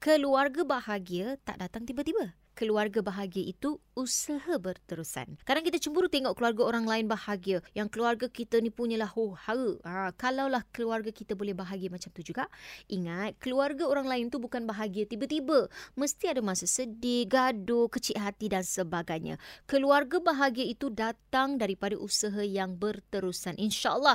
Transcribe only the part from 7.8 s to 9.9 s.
keluarga kita ni punyalah oh, huhara.